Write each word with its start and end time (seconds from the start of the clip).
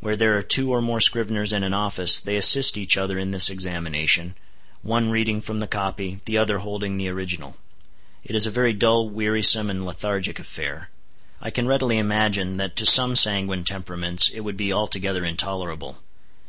Where 0.00 0.16
there 0.16 0.36
are 0.36 0.42
two 0.42 0.72
or 0.72 0.82
more 0.82 1.00
scriveners 1.00 1.52
in 1.52 1.62
an 1.62 1.72
office, 1.72 2.18
they 2.18 2.34
assist 2.34 2.76
each 2.76 2.96
other 2.96 3.16
in 3.20 3.30
this 3.30 3.48
examination, 3.48 4.34
one 4.82 5.10
reading 5.12 5.40
from 5.40 5.60
the 5.60 5.68
copy, 5.68 6.18
the 6.24 6.36
other 6.38 6.58
holding 6.58 6.96
the 6.96 7.08
original. 7.08 7.56
It 8.24 8.34
is 8.34 8.46
a 8.46 8.50
very 8.50 8.72
dull, 8.72 9.08
wearisome, 9.08 9.70
and 9.70 9.84
lethargic 9.86 10.40
affair. 10.40 10.90
I 11.40 11.50
can 11.50 11.68
readily 11.68 11.98
imagine 11.98 12.56
that 12.56 12.74
to 12.78 12.84
some 12.84 13.14
sanguine 13.14 13.62
temperaments 13.62 14.28
it 14.30 14.40
would 14.40 14.56
be 14.56 14.72
altogether 14.72 15.24
intolerable. 15.24 16.02